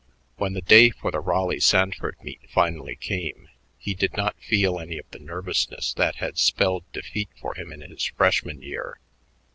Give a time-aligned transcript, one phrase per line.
[0.37, 4.97] When the day for the Raleigh Sanford meet finally came, he did not feel any
[4.97, 8.99] of the nervousness that had spelled defeat for him in his freshman year.